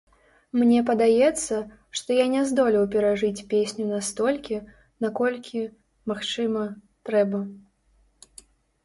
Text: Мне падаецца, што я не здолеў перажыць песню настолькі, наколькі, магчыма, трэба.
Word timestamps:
Мне 0.59 0.77
падаецца, 0.85 1.57
што 1.99 2.15
я 2.19 2.23
не 2.35 2.41
здолеў 2.51 2.87
перажыць 2.95 3.45
песню 3.51 3.85
настолькі, 3.89 4.57
наколькі, 5.05 5.61
магчыма, 6.13 6.63
трэба. 7.11 7.43